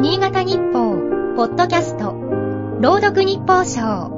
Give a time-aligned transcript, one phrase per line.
[0.00, 0.96] 新潟日報、
[1.36, 2.14] ポッドキャスト、
[2.80, 4.08] 朗読日報賞。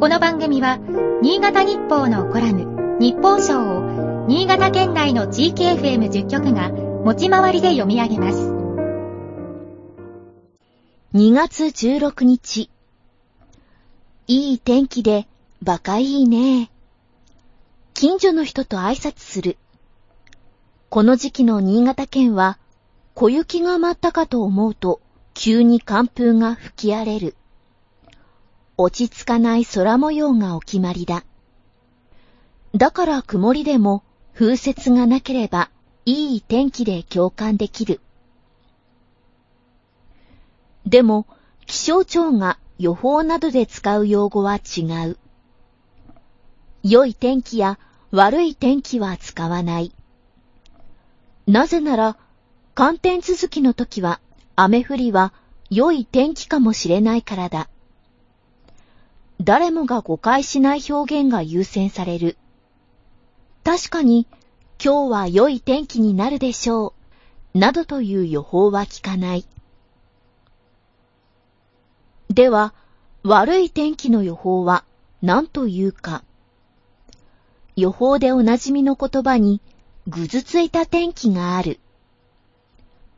[0.00, 0.80] この番組は、
[1.22, 8.52] 新潟日報のコラム、日報賞を、新潟県内の地域 FM10 局が、持ち回りで読み上げます。
[11.14, 12.68] 2月16日。
[14.26, 15.28] いい天気で、
[15.62, 16.68] バカいいね。
[17.94, 19.56] 近所の人と挨拶する。
[20.88, 22.58] この時期の新潟県は、
[23.18, 25.00] 小雪が舞ったかと思うと、
[25.32, 27.34] 急に寒風が吹き荒れる。
[28.76, 31.24] 落ち着かない空模様がお決まりだ。
[32.74, 34.02] だから曇りでも
[34.34, 35.70] 風雪がなければ
[36.04, 38.02] いい天気で共感できる。
[40.84, 41.26] でも
[41.64, 45.16] 気象庁が予報などで使う用語は違う。
[46.82, 47.78] 良い天気や
[48.10, 49.90] 悪い天気は使わない。
[51.46, 52.18] なぜなら、
[52.76, 54.20] 寒天続きの時は、
[54.54, 55.32] 雨降りは
[55.70, 57.70] 良い天気かもしれないからだ。
[59.42, 62.36] 誰もが誤解しない表現が優先される。
[63.64, 64.26] 確かに、
[64.78, 66.92] 今日は良い天気になるでしょ
[67.54, 69.46] う、などという予報は聞かない。
[72.28, 72.74] では、
[73.22, 74.84] 悪い天気の予報は
[75.22, 76.24] 何というか。
[77.74, 79.62] 予報でおなじみの言葉に、
[80.06, 81.80] ぐずついた天気がある。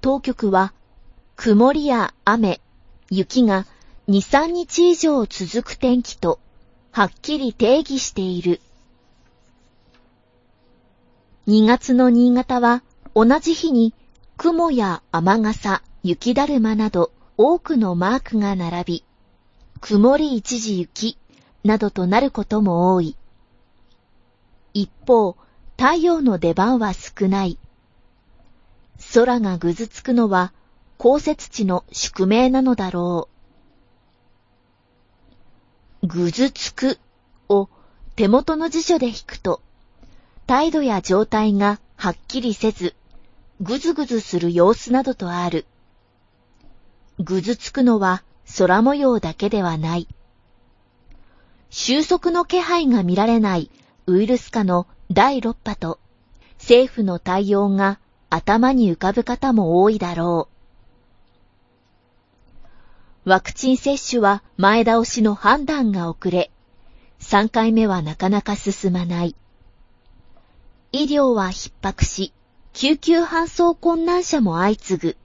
[0.00, 0.72] 当局は、
[1.36, 2.60] 曇りや雨、
[3.10, 3.66] 雪が
[4.08, 6.38] 2、3日以上続く天気と、
[6.92, 8.60] はっきり定義している。
[11.48, 12.82] 2月の新潟は、
[13.14, 13.92] 同じ日に、
[14.36, 19.04] 雲や雨傘、雪だるまなど多くのマークが並び、
[19.80, 21.18] 曇り一時雪
[21.64, 23.16] などとなることも多い。
[24.74, 25.36] 一方、
[25.76, 27.58] 太陽の出番は少ない。
[29.14, 30.52] 空がぐずつくのは
[30.98, 33.28] 降雪地の宿命なのだろ
[36.02, 36.06] う。
[36.06, 36.98] ぐずつく
[37.48, 37.68] を
[38.16, 39.62] 手元の辞書で引くと、
[40.46, 42.94] 態度や状態がはっきりせず、
[43.60, 45.66] ぐずぐずする様子などとある。
[47.20, 48.22] ぐずつくのは
[48.58, 50.08] 空模様だけではない。
[51.70, 53.70] 収束の気配が見られない
[54.06, 56.00] ウイルス化の第6波と
[56.58, 58.00] 政府の対応が
[58.30, 60.48] 頭に浮かぶ方も多いだろ
[63.24, 63.30] う。
[63.30, 66.50] ワクチン接種は前倒しの判断が遅れ、
[67.20, 69.36] 3回目はなかなか進まない。
[70.92, 72.32] 医療は逼迫し、
[72.72, 75.16] 救急搬送困難者も相次ぐ。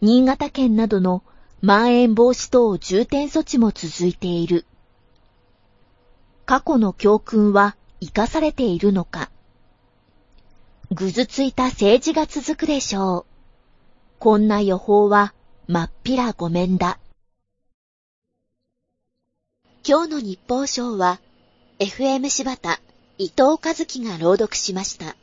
[0.00, 1.22] 新潟県などの
[1.60, 4.64] まん延防止等重点措置も続いている。
[6.46, 9.30] 過去の教訓は生かされているのか。
[10.90, 13.26] ぐずついた政治が続くでしょう。
[14.18, 15.34] こんな予報は、
[15.66, 16.98] まっぴらごめんだ。
[19.86, 21.20] 今日の日報賞は、
[21.78, 22.80] FM 柴田、
[23.18, 25.17] 伊藤和樹が朗読しました。